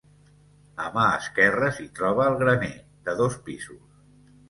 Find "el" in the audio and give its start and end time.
2.33-2.41